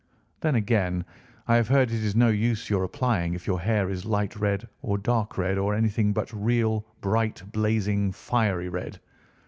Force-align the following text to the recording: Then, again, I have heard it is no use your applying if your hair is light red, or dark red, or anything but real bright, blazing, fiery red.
Then, 0.39 0.55
again, 0.55 1.05
I 1.47 1.57
have 1.57 1.67
heard 1.67 1.91
it 1.91 2.03
is 2.03 2.15
no 2.15 2.29
use 2.29 2.71
your 2.71 2.83
applying 2.83 3.35
if 3.35 3.45
your 3.45 3.61
hair 3.61 3.87
is 3.87 4.03
light 4.03 4.35
red, 4.35 4.67
or 4.81 4.97
dark 4.97 5.37
red, 5.37 5.59
or 5.59 5.75
anything 5.75 6.11
but 6.11 6.33
real 6.33 6.83
bright, 7.01 7.43
blazing, 7.51 8.11
fiery 8.11 8.67
red. 8.67 8.99